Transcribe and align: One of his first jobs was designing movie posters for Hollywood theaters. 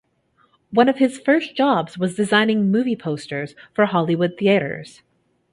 One 0.71 0.89
of 0.89 0.97
his 0.97 1.19
first 1.19 1.55
jobs 1.55 1.95
was 1.95 2.15
designing 2.15 2.71
movie 2.71 2.95
posters 2.95 3.53
for 3.71 3.85
Hollywood 3.85 4.33
theaters. 4.35 5.03